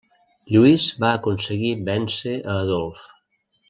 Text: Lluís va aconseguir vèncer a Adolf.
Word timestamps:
Lluís 0.53 0.85
va 1.03 1.11
aconseguir 1.19 1.71
vèncer 1.93 2.37
a 2.43 2.61
Adolf. 2.67 3.09